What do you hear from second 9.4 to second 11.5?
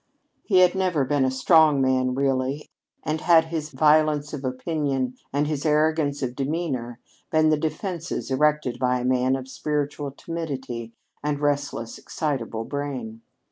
spiritual timidity and